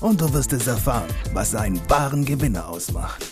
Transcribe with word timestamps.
und 0.00 0.20
du 0.20 0.32
wirst 0.32 0.52
es 0.52 0.66
erfahren, 0.66 1.12
was 1.32 1.54
einen 1.54 1.80
wahren 1.90 2.24
Gewinner 2.24 2.68
ausmacht. 2.68 3.24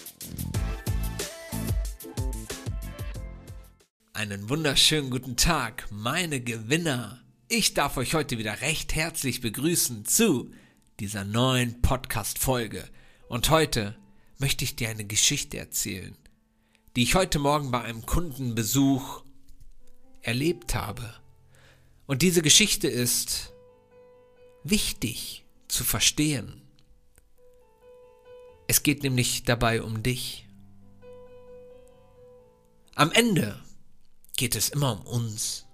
Einen 4.13 4.49
wunderschönen 4.49 5.11
guten 5.11 5.37
Tag, 5.37 5.87
meine 5.91 6.41
Gewinner. 6.41 7.21
Ich 7.49 7.75
darf 7.75 7.97
euch 7.97 8.15
heute 8.15 8.39
wieder 8.39 8.61
recht 8.63 8.95
herzlich 8.95 9.41
begrüßen 9.41 10.05
zu 10.07 10.51
dieser 10.99 11.25
neuen 11.25 11.83
Podcast-Folge. 11.83 12.83
Und 13.29 13.51
heute 13.51 13.97
möchte 14.39 14.65
ich 14.65 14.75
dir 14.75 14.89
eine 14.89 15.05
Geschichte 15.05 15.59
erzählen, 15.59 16.17
die 16.97 17.03
ich 17.05 17.15
heute 17.15 17.39
Morgen 17.39 17.71
bei 17.71 17.83
einem 17.83 18.07
Kundenbesuch 18.07 19.23
erlebt 20.23 20.75
habe. 20.75 21.15
Und 22.07 22.23
diese 22.23 22.43
Geschichte 22.43 22.89
ist 22.89 23.53
wichtig 24.65 25.46
zu 25.69 25.85
verstehen. 25.85 26.63
Es 28.69 28.83
geht 28.83 29.03
nämlich 29.03 29.45
dabei 29.45 29.83
um 29.83 30.03
dich. 30.03 30.47
Am 32.95 33.13
Ende 33.13 33.63
geht 34.37 34.57
es 34.57 34.71
immer 34.71 34.93
um 34.93 35.07
uns. 35.07 35.67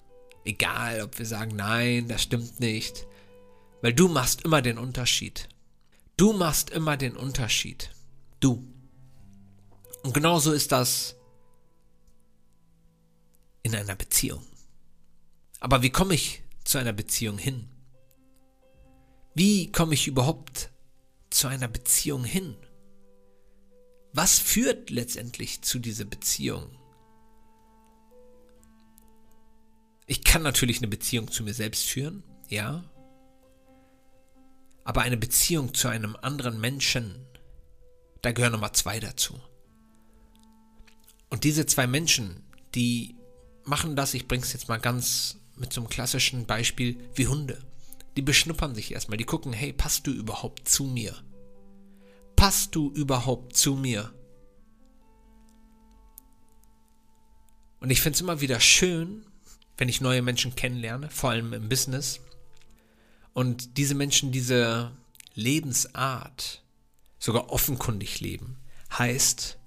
Egal, 0.44 1.02
ob 1.02 1.18
wir 1.18 1.26
sagen, 1.26 1.56
nein, 1.56 2.08
das 2.08 2.22
stimmt 2.22 2.60
nicht. 2.60 3.06
Weil 3.80 3.94
du 3.94 4.08
machst 4.08 4.42
immer 4.42 4.60
den 4.60 4.78
Unterschied. 4.78 5.48
Du 6.16 6.32
machst 6.32 6.70
immer 6.70 6.96
den 6.96 7.16
Unterschied. 7.16 7.90
Du. 8.40 8.66
Und 10.02 10.14
genauso 10.14 10.52
ist 10.52 10.72
das 10.72 11.16
in 13.62 13.74
einer 13.74 13.96
Beziehung. 13.96 14.44
Aber 15.60 15.82
wie 15.82 15.90
komme 15.90 16.14
ich 16.14 16.42
zu 16.64 16.78
einer 16.78 16.92
Beziehung 16.92 17.38
hin? 17.38 17.68
Wie 19.34 19.72
komme 19.72 19.94
ich 19.94 20.06
überhaupt 20.06 20.70
zu 21.30 21.48
einer 21.48 21.68
Beziehung 21.68 22.24
hin? 22.24 22.56
Was 24.12 24.38
führt 24.38 24.90
letztendlich 24.90 25.62
zu 25.62 25.78
dieser 25.78 26.04
Beziehung? 26.04 26.76
Ich 30.06 30.22
kann 30.22 30.42
natürlich 30.42 30.78
eine 30.78 30.88
Beziehung 30.88 31.30
zu 31.30 31.42
mir 31.42 31.54
selbst 31.54 31.84
führen, 31.84 32.22
ja. 32.48 32.84
Aber 34.84 35.00
eine 35.00 35.16
Beziehung 35.16 35.72
zu 35.72 35.88
einem 35.88 36.16
anderen 36.16 36.60
Menschen, 36.60 37.14
da 38.20 38.32
gehören 38.32 38.52
nochmal 38.52 38.72
zwei 38.72 39.00
dazu. 39.00 39.40
Und 41.30 41.44
diese 41.44 41.64
zwei 41.64 41.86
Menschen, 41.86 42.42
die 42.74 43.16
machen 43.64 43.96
das, 43.96 44.12
ich 44.12 44.28
bring's 44.28 44.52
jetzt 44.52 44.68
mal 44.68 44.78
ganz 44.80 45.38
mit 45.56 45.72
so 45.72 45.80
einem 45.80 45.88
klassischen 45.88 46.44
Beispiel 46.44 46.98
wie 47.14 47.28
Hunde. 47.28 47.64
Die 48.16 48.22
beschnuppern 48.22 48.74
sich 48.74 48.92
erstmal, 48.92 49.16
die 49.16 49.24
gucken, 49.24 49.52
hey, 49.52 49.72
passt 49.72 50.06
du 50.06 50.12
überhaupt 50.12 50.68
zu 50.68 50.84
mir? 50.84 51.14
Passt 52.36 52.74
du 52.74 52.90
überhaupt 52.90 53.56
zu 53.56 53.74
mir? 53.74 54.12
Und 57.80 57.90
ich 57.90 58.00
finde 58.00 58.14
es 58.14 58.20
immer 58.20 58.40
wieder 58.40 58.60
schön, 58.60 59.26
wenn 59.76 59.88
ich 59.88 60.00
neue 60.00 60.22
Menschen 60.22 60.54
kennenlerne, 60.54 61.10
vor 61.10 61.30
allem 61.30 61.52
im 61.52 61.68
Business, 61.68 62.20
und 63.32 63.78
diese 63.78 63.94
Menschen 63.94 64.30
diese 64.30 64.92
Lebensart 65.34 66.62
sogar 67.18 67.50
offenkundig 67.50 68.20
leben. 68.20 68.58
Heißt, 68.96 69.58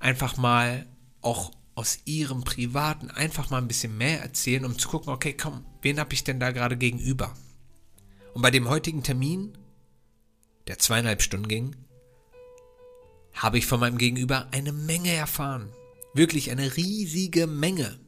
einfach 0.00 0.36
mal 0.36 0.86
auch 1.20 1.52
aus 1.78 2.00
ihrem 2.06 2.42
Privaten 2.42 3.08
einfach 3.08 3.50
mal 3.50 3.58
ein 3.58 3.68
bisschen 3.68 3.96
mehr 3.96 4.20
erzählen, 4.20 4.64
um 4.64 4.76
zu 4.76 4.88
gucken, 4.88 5.12
okay, 5.12 5.32
komm, 5.32 5.64
wen 5.80 6.00
habe 6.00 6.12
ich 6.12 6.24
denn 6.24 6.40
da 6.40 6.50
gerade 6.50 6.76
gegenüber? 6.76 7.32
Und 8.34 8.42
bei 8.42 8.50
dem 8.50 8.68
heutigen 8.68 9.04
Termin, 9.04 9.56
der 10.66 10.80
zweieinhalb 10.80 11.22
Stunden 11.22 11.46
ging, 11.46 11.76
habe 13.32 13.58
ich 13.58 13.66
von 13.66 13.78
meinem 13.78 13.96
Gegenüber 13.96 14.48
eine 14.50 14.72
Menge 14.72 15.12
erfahren. 15.12 15.72
Wirklich 16.14 16.50
eine 16.50 16.76
riesige 16.76 17.46
Menge. 17.46 18.00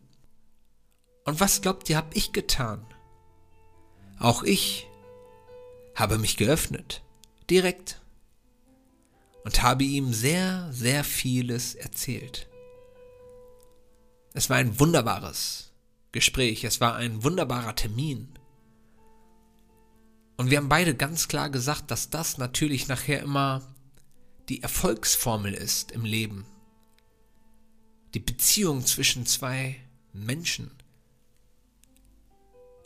Und 1.24 1.38
was 1.38 1.62
glaubt 1.62 1.88
ihr, 1.88 1.96
habe 1.96 2.12
ich 2.14 2.32
getan? 2.32 2.84
Auch 4.18 4.42
ich 4.42 4.88
habe 5.94 6.18
mich 6.18 6.36
geöffnet, 6.36 7.04
direkt, 7.48 8.00
und 9.44 9.62
habe 9.62 9.84
ihm 9.84 10.12
sehr, 10.12 10.68
sehr 10.72 11.04
vieles 11.04 11.76
erzählt. 11.76 12.49
Es 14.32 14.48
war 14.48 14.56
ein 14.56 14.78
wunderbares 14.78 15.72
Gespräch, 16.12 16.64
es 16.64 16.80
war 16.80 16.96
ein 16.96 17.22
wunderbarer 17.24 17.74
Termin. 17.74 18.28
Und 20.36 20.50
wir 20.50 20.58
haben 20.58 20.68
beide 20.68 20.94
ganz 20.94 21.28
klar 21.28 21.50
gesagt, 21.50 21.90
dass 21.90 22.10
das 22.10 22.38
natürlich 22.38 22.88
nachher 22.88 23.20
immer 23.20 23.74
die 24.48 24.62
Erfolgsformel 24.62 25.54
ist 25.54 25.92
im 25.92 26.04
Leben. 26.04 26.46
Die 28.14 28.20
Beziehung 28.20 28.84
zwischen 28.86 29.26
zwei 29.26 29.76
Menschen. 30.12 30.70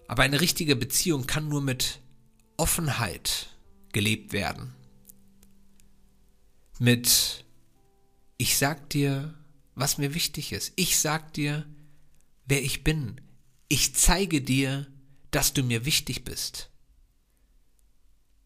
Aber 0.09 0.23
eine 0.23 0.41
richtige 0.41 0.77
Beziehung 0.77 1.27
kann 1.27 1.49
nur 1.49 1.63
mit 1.63 2.01
Offenheit 2.57 3.49
gelebt 3.93 4.33
werden. 4.33 4.75
Mit 6.79 7.45
ich 8.37 8.59
sag 8.59 8.91
dir, 8.91 9.33
was 9.75 9.99
mir 9.99 10.15
wichtig 10.15 10.53
ist. 10.53 10.73
Ich 10.77 10.99
sag 10.99 11.33
dir, 11.33 11.67
wer 12.47 12.63
ich 12.63 12.85
bin. 12.85 13.21
Ich 13.69 13.95
zeige 13.95 14.41
dir, 14.41 14.87
dass 15.31 15.53
du 15.53 15.63
mir 15.63 15.85
wichtig 15.85 16.25
bist. 16.25 16.71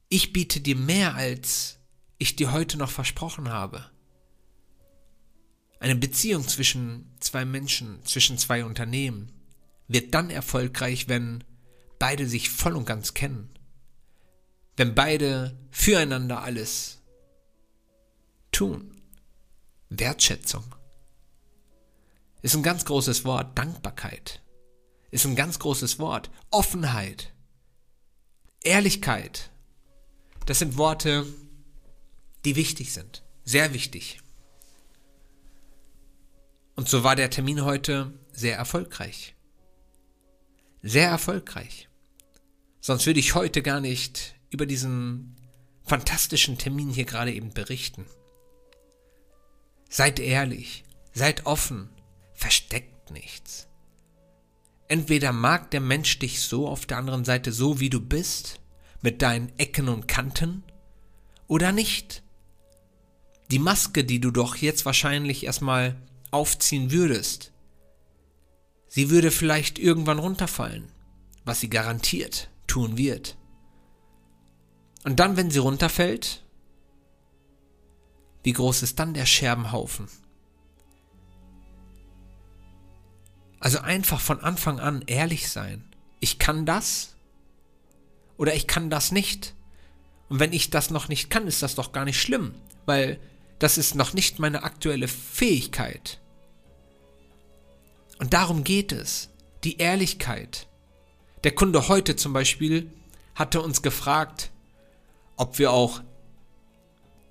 Ich 0.08 0.32
biete 0.32 0.60
dir 0.60 0.76
mehr, 0.76 1.14
als 1.14 1.78
ich 2.16 2.34
dir 2.36 2.52
heute 2.52 2.78
noch 2.78 2.90
versprochen 2.90 3.50
habe. 3.50 3.90
Eine 5.80 5.96
Beziehung 5.96 6.48
zwischen 6.48 7.12
zwei 7.20 7.44
Menschen, 7.44 8.04
zwischen 8.04 8.38
zwei 8.38 8.64
Unternehmen 8.64 9.32
wird 9.86 10.14
dann 10.14 10.30
erfolgreich, 10.30 11.08
wenn 11.08 11.44
beide 11.98 12.26
sich 12.26 12.50
voll 12.50 12.74
und 12.74 12.86
ganz 12.86 13.14
kennen. 13.14 13.50
Wenn 14.76 14.94
beide 14.94 15.58
füreinander 15.70 16.42
alles 16.42 17.02
tun. 18.50 19.00
Wertschätzung 19.88 20.74
ist 22.43 22.54
ein 22.54 22.62
ganz 22.62 22.84
großes 22.84 23.25
Wort. 23.25 23.56
Dankbarkeit 23.59 24.43
ist 25.10 25.25
ein 25.25 25.37
ganz 25.37 25.59
großes 25.59 25.99
Wort. 25.99 26.31
Offenheit. 26.50 27.32
Ehrlichkeit. 28.62 29.50
Das 30.47 30.59
sind 30.59 30.76
Worte, 30.76 31.26
die 32.44 32.56
wichtig 32.56 32.93
sind. 32.93 33.25
Sehr 33.44 33.72
wichtig. 33.72 34.21
Und 36.75 36.88
so 36.88 37.03
war 37.04 37.16
der 37.16 37.31
Termin 37.31 37.65
heute 37.65 38.12
sehr 38.32 38.56
erfolgreich. 38.56 39.34
Sehr 40.82 41.09
erfolgreich. 41.09 41.88
Sonst 42.81 43.06
würde 43.06 43.20
ich 43.20 43.34
heute 43.34 43.62
gar 43.62 43.81
nicht 43.81 44.37
über 44.50 44.65
diesen 44.65 45.37
fantastischen 45.84 46.58
Termin 46.58 46.91
hier 46.91 47.05
gerade 47.05 47.32
eben 47.32 47.52
berichten. 47.52 48.06
Seid 49.88 50.20
ehrlich, 50.20 50.84
seid 51.12 51.46
offen, 51.46 51.91
versteckt 52.38 53.11
nichts. 53.11 53.67
Entweder 54.87 55.32
mag 55.32 55.73
der 55.73 55.81
Mensch 55.81 56.19
dich 56.20 56.40
so 56.40 56.69
auf 56.69 56.87
der 56.87 56.99
anderen 56.99 57.25
Seite 57.25 57.52
so, 57.52 57.81
wie 57.81 57.90
du 57.90 58.00
bist, 58.00 58.61
mit 59.02 59.23
deinen 59.23 59.52
Ecken 59.58 59.88
und 59.88 60.06
Kanten, 60.06 60.62
oder 61.49 61.73
nicht. 61.73 62.23
Die 63.50 63.58
Maske, 63.58 64.05
die 64.05 64.20
du 64.20 64.31
doch 64.31 64.55
jetzt 64.56 64.87
wahrscheinlich 64.87 65.44
erstmal 65.44 65.96
aufziehen 66.31 66.93
würdest, 66.93 67.52
sie 68.87 69.11
würde 69.11 69.31
vielleicht 69.31 69.79
irgendwann 69.79 70.19
runterfallen, 70.19 70.93
was 71.44 71.61
sie 71.61 71.70
garantiert 71.70 72.50
tun 72.67 72.96
wird. 72.96 73.37
Und 75.05 75.19
dann, 75.19 75.37
wenn 75.37 75.50
sie 75.50 75.58
runterfällt, 75.58 76.44
wie 78.44 78.52
groß 78.52 78.82
ist 78.82 78.99
dann 78.99 79.14
der 79.14 79.26
Scherbenhaufen? 79.26 80.08
Also 83.60 83.81
einfach 83.81 84.20
von 84.20 84.40
Anfang 84.40 84.81
an 84.81 85.02
ehrlich 85.06 85.49
sein. 85.49 85.84
Ich 86.20 86.38
kann 86.38 86.66
das 86.66 87.16
oder 88.37 88.55
ich 88.55 88.66
kann 88.66 88.90
das 88.90 89.12
nicht. 89.12 89.55
Und 90.28 90.40
wenn 90.40 90.52
ich 90.52 90.70
das 90.70 90.90
noch 90.90 91.08
nicht 91.08 91.31
kann, 91.31 91.46
ist 91.46 91.62
das 91.62 91.75
doch 91.75 91.93
gar 91.93 92.05
nicht 92.05 92.20
schlimm, 92.20 92.55
weil 92.87 93.19
Das 93.58 93.76
ist 93.76 93.94
noch 93.94 94.12
nicht 94.12 94.38
meine 94.38 94.62
aktuelle 94.62 95.08
Fähigkeit. 95.08 96.20
Und 98.19 98.32
darum 98.32 98.64
geht 98.64 98.93
es. 98.93 99.31
Die 99.64 99.78
Ehrlichkeit. 99.78 100.69
Der 101.43 101.52
Kunde 101.55 101.88
heute 101.88 102.14
zum 102.14 102.32
Beispiel 102.32 102.93
hatte 103.34 103.60
uns 103.60 103.82
gefragt, 103.82 104.50
ob 105.37 105.58
wir 105.58 105.72
auch 105.72 106.02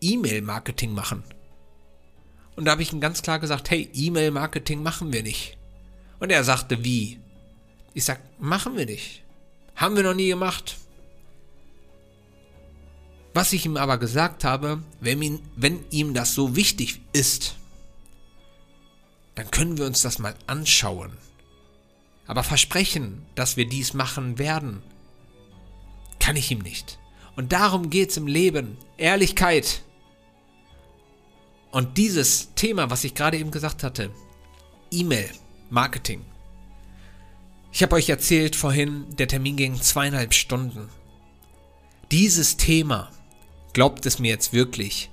E-Mail-Marketing 0.02 0.94
machen. 0.94 1.24
Und 2.56 2.66
da 2.66 2.72
habe 2.72 2.82
ich 2.82 2.92
ihm 2.92 3.00
ganz 3.02 3.22
klar 3.22 3.40
gesagt, 3.40 3.70
hey, 3.70 3.90
E-Mail-Marketing 3.94 4.84
machen 4.84 5.14
wir 5.14 5.24
nicht. 5.24 5.57
Und 6.20 6.32
er 6.32 6.44
sagte, 6.44 6.84
wie? 6.84 7.20
Ich 7.94 8.06
sag, 8.06 8.20
machen 8.40 8.78
wir 8.78 8.86
nicht. 8.86 9.24
Haben 9.76 9.96
wir 9.96 10.04
noch 10.04 10.14
nie 10.14 10.30
gemacht. 10.30 10.78
Was 13.34 13.54
ich 13.54 13.66
ihm 13.66 13.78
aber 13.78 13.98
gesagt 14.00 14.44
habe, 14.44 14.82
wenn 15.00 15.22
ihm, 15.22 15.40
wenn 15.56 15.86
ihm 15.92 16.14
das 16.16 16.34
so 16.34 16.56
wichtig 16.56 17.02
ist, 17.14 17.56
dann 19.36 19.52
können 19.52 19.78
wir 19.78 19.86
uns 19.86 20.02
das 20.02 20.18
mal 20.18 20.34
anschauen. 20.48 21.12
Aber 22.26 22.44
versprechen, 22.44 23.26
dass 23.36 23.56
wir 23.56 23.70
dies 23.70 23.94
machen 23.94 24.40
werden, 24.40 24.82
kann 26.20 26.36
ich 26.36 26.50
ihm 26.52 26.60
nicht. 26.60 26.98
Und 27.36 27.54
darum 27.54 27.92
geht 27.92 28.10
es 28.10 28.18
im 28.18 28.26
Leben. 28.26 28.78
Ehrlichkeit. 28.98 29.84
Und 31.72 31.98
dieses 31.98 32.54
Thema, 32.56 32.90
was 32.90 33.04
ich 33.04 33.14
gerade 33.14 33.38
eben 33.38 33.52
gesagt 33.52 33.84
hatte, 33.84 34.10
E-Mail, 34.90 35.30
Marketing. 35.70 36.26
Ich 37.72 37.84
habe 37.84 37.96
euch 37.96 38.10
erzählt 38.10 38.56
vorhin, 38.56 39.06
der 39.18 39.28
Termin 39.28 39.56
ging 39.56 39.82
zweieinhalb 39.82 40.34
Stunden. 40.34 40.90
Dieses 42.12 42.58
Thema, 42.58 43.12
glaubt 43.74 44.06
es 44.06 44.20
mir 44.20 44.30
jetzt 44.30 44.54
wirklich, 44.54 45.12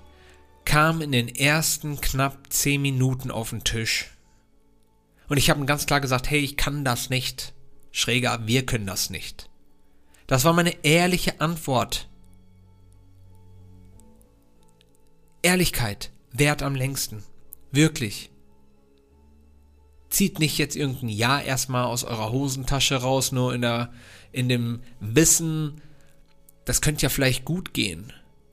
kam 0.65 1.01
in 1.01 1.13
den 1.13 1.29
ersten 1.29 2.01
knapp 2.01 2.53
zehn 2.53 2.81
Minuten 2.81 3.31
auf 3.31 3.51
den 3.51 3.65
Tisch. 3.65 4.11
Und 5.29 5.37
ich 5.37 5.51
habe 5.51 5.61
ihm 5.61 5.67
ganz 5.67 5.87
klar 5.87 6.01
gesagt, 6.01 6.31
hey, 6.31 6.39
ich 6.41 6.57
kann 6.57 6.85
das 6.85 7.11
nicht. 7.11 7.55
Schräger, 7.91 8.47
wir 8.47 8.65
können 8.67 8.87
das 8.87 9.11
nicht. 9.11 9.51
Das 10.27 10.45
war 10.45 10.53
meine 10.53 10.85
ehrliche 10.85 11.41
Antwort. 11.41 12.09
Ehrlichkeit 15.43 16.11
währt 16.33 16.63
am 16.63 16.75
längsten. 16.75 17.23
Wirklich. 17.71 18.31
Zieht 20.15 20.39
nicht 20.39 20.59
jetzt 20.59 20.77
irgendein 20.77 21.09
Ja 21.09 21.41
erstmal 21.41 21.87
aus 21.87 22.05
eurer 22.05 22.31
Hosentasche 22.31 22.95
raus, 22.95 23.33
nur 23.33 23.53
in 23.53 23.63
der, 23.63 23.93
in 24.31 24.49
dem 24.49 24.81
Wissen, 25.01 25.81
das 26.65 26.81
könnte 26.81 27.03
ja 27.03 27.09
vielleicht 27.09 27.45
gut 27.45 27.75
gehen. 27.75 28.13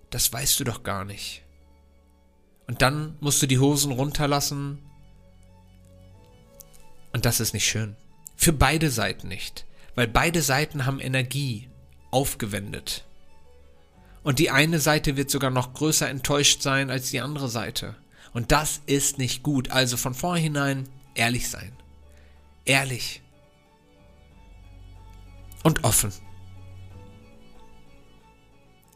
Das 0.10 0.34
weißt 0.34 0.60
du 0.60 0.63
doch 0.63 0.81
gar 0.81 1.06
nicht. 1.06 1.44
Und 2.66 2.81
dann 2.81 3.16
musst 3.19 3.44
du 3.44 3.46
die 3.46 3.60
Hosen 3.60 3.92
runterlassen. 3.92 4.80
Und 7.13 7.25
das 7.25 7.40
ist 7.40 7.54
nicht 7.54 7.68
schön. 7.68 7.96
Für 8.36 8.54
beide 8.54 8.90
Seiten 8.90 9.28
nicht. 9.28 9.68
Weil 9.94 10.08
beide 10.08 10.42
Seiten 10.42 10.88
haben 10.88 11.00
Energie 11.00 11.69
aufgewendet. 12.10 13.06
Und 14.24 14.40
die 14.40 14.50
eine 14.50 14.80
Seite 14.80 15.16
wird 15.16 15.30
sogar 15.30 15.52
noch 15.52 15.75
größer 15.75 16.10
enttäuscht 16.10 16.63
sein 16.63 16.90
als 16.90 17.12
die 17.12 17.22
andere 17.22 17.50
Seite. 17.50 17.98
Und 18.34 18.52
das 18.52 18.81
ist 18.88 19.19
nicht 19.19 19.44
gut. 19.44 19.69
Also 19.69 19.96
von 19.96 20.16
vornherein 20.16 20.90
ehrlich 21.16 21.50
sein. 21.50 21.72
Ehrlich. 22.66 23.22
Und 25.63 25.84
offen. 25.84 26.12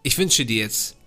Ich 0.03 0.17
wünsche 0.17 0.45
dir 0.45 0.63
jetzt 0.63 0.97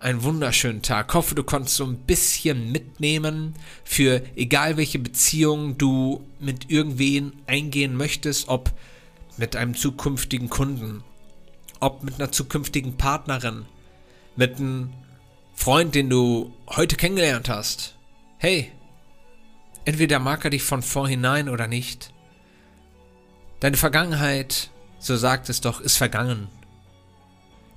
einen 0.00 0.22
wunderschönen 0.22 0.82
Tag. 0.82 1.12
Hoffe, 1.14 1.34
du 1.34 1.44
konntest 1.44 1.76
so 1.76 1.84
ein 1.84 1.98
bisschen 1.98 2.72
mitnehmen 2.72 3.54
für 3.84 4.22
egal 4.34 4.76
welche 4.76 4.98
Beziehung 4.98 5.78
du 5.78 6.26
mit 6.40 6.70
irgendwen 6.70 7.34
eingehen 7.46 7.96
möchtest, 7.96 8.48
ob 8.48 8.72
mit 9.36 9.56
einem 9.56 9.76
zukünftigen 9.76 10.48
Kunden, 10.48 11.04
ob 11.80 12.02
mit 12.02 12.14
einer 12.14 12.32
zukünftigen 12.32 12.96
Partnerin, 12.96 13.66
mit 14.36 14.56
einem 14.56 14.92
Freund, 15.54 15.94
den 15.94 16.08
du 16.08 16.52
heute 16.66 16.96
kennengelernt 16.96 17.48
hast. 17.48 17.96
Hey, 18.38 18.72
entweder 19.84 20.18
mag 20.18 20.44
er 20.44 20.50
dich 20.50 20.62
von 20.62 20.82
vorhinein 20.82 21.48
oder 21.48 21.66
nicht. 21.66 22.12
Deine 23.60 23.76
Vergangenheit, 23.76 24.70
so 24.98 25.16
sagt 25.16 25.48
es 25.48 25.60
doch, 25.60 25.80
ist 25.80 25.96
vergangen. 25.96 26.48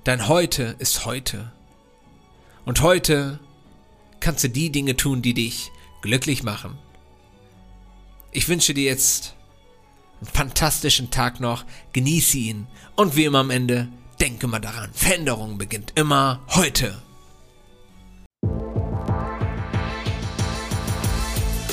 Dein 0.04 0.28
Heute 0.28 0.76
ist 0.78 1.06
heute. 1.06 1.52
Und 2.64 2.80
heute 2.80 3.38
kannst 4.20 4.44
du 4.44 4.48
die 4.48 4.70
Dinge 4.70 4.96
tun, 4.96 5.22
die 5.22 5.34
dich 5.34 5.70
glücklich 6.02 6.42
machen. 6.42 6.78
Ich 8.32 8.48
wünsche 8.48 8.74
dir 8.74 8.84
jetzt 8.84 9.34
einen 10.20 10.30
fantastischen 10.30 11.10
Tag 11.10 11.40
noch, 11.40 11.64
genieße 11.92 12.38
ihn 12.38 12.66
und 12.96 13.16
wie 13.16 13.24
immer 13.24 13.40
am 13.40 13.50
Ende, 13.50 13.88
denke 14.20 14.46
mal 14.46 14.60
daran, 14.60 14.92
Veränderung 14.92 15.58
beginnt 15.58 15.92
immer 15.94 16.40
heute. 16.48 17.00